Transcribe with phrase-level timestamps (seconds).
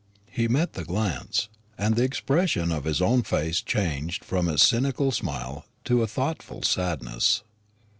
[0.31, 1.47] He met the glance,
[1.77, 6.63] and the expression of his own face changed from its cynical smile to a thoughtful
[6.63, 7.43] sadness.